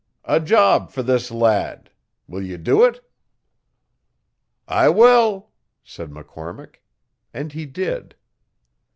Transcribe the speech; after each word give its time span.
'A 0.25 0.39
job 0.39 0.89
for 0.89 1.03
this 1.03 1.29
lad. 1.29 1.91
Wull 2.27 2.41
ye 2.41 2.57
do 2.57 2.83
it?' 2.83 3.07
'I 4.67 4.89
wall,' 4.89 5.51
said 5.83 6.09
McCormick, 6.09 6.77
and 7.35 7.53
he 7.53 7.67
did. 7.67 8.15